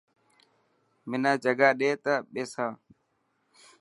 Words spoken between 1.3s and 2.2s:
جگا ڏي ته